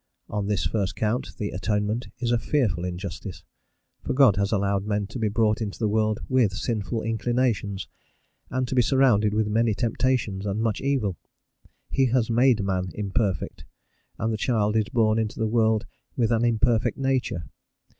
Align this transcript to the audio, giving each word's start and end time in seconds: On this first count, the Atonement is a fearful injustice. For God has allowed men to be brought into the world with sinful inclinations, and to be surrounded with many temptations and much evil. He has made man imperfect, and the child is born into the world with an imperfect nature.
On 0.29 0.47
this 0.47 0.65
first 0.65 0.95
count, 0.95 1.37
the 1.37 1.51
Atonement 1.51 2.07
is 2.17 2.31
a 2.31 2.39
fearful 2.39 2.83
injustice. 2.83 3.43
For 4.03 4.13
God 4.13 4.35
has 4.37 4.51
allowed 4.51 4.83
men 4.87 5.05
to 5.05 5.19
be 5.19 5.29
brought 5.29 5.61
into 5.61 5.77
the 5.77 5.87
world 5.87 6.21
with 6.27 6.53
sinful 6.53 7.03
inclinations, 7.03 7.87
and 8.49 8.67
to 8.67 8.73
be 8.73 8.81
surrounded 8.81 9.35
with 9.35 9.45
many 9.45 9.75
temptations 9.75 10.43
and 10.43 10.59
much 10.59 10.81
evil. 10.81 11.17
He 11.91 12.07
has 12.07 12.31
made 12.31 12.63
man 12.63 12.89
imperfect, 12.95 13.63
and 14.17 14.33
the 14.33 14.37
child 14.37 14.75
is 14.75 14.89
born 14.89 15.19
into 15.19 15.37
the 15.37 15.45
world 15.47 15.85
with 16.15 16.31
an 16.31 16.43
imperfect 16.45 16.97
nature. 16.97 17.43